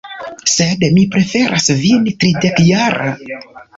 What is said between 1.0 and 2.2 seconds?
preferas vin